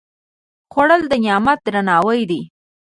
خوړل 0.71 1.01
د 1.07 1.13
نعمت 1.23 1.59
درناوی 1.65 2.21
دی 2.29 2.41